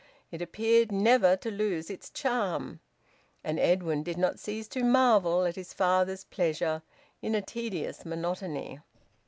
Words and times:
It 0.31 0.41
appeared 0.41 0.91
never 0.91 1.37
to 1.37 1.51
lose 1.51 1.91
its 1.91 2.09
charm. 2.09 2.79
And 3.43 3.59
Edwin 3.59 4.01
did 4.01 4.17
not 4.17 4.39
cease 4.39 4.67
to 4.69 4.83
marvel 4.83 5.45
at 5.45 5.55
his 5.55 5.73
father's 5.75 6.23
pleasure 6.23 6.81
in 7.21 7.35
a 7.35 7.41
tedious 7.43 8.03
monotony. 8.03 8.79